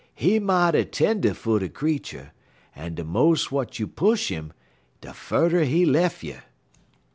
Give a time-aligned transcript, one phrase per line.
[0.15, 2.31] "He mighty tender footed creetur,
[2.75, 4.51] en de mo' w'at you push 'im,
[5.01, 6.37] de furder he lef' you."